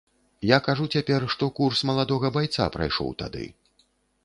[0.51, 3.47] Я кажу цяпер, што курс маладога байца прайшоў тады.